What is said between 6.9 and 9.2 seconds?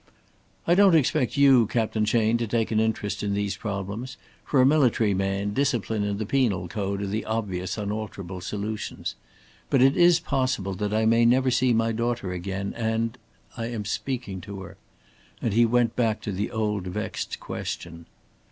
are the obvious unalterable solutions.